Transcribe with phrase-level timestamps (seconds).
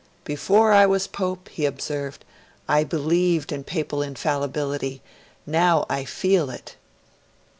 [0.23, 2.25] 'Before I was Pope,' he observed,
[2.67, 4.99] 'I believed in Papal Infallibility,
[5.45, 6.75] now I feel it.'